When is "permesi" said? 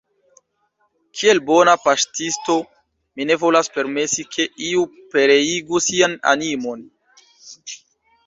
3.75-4.25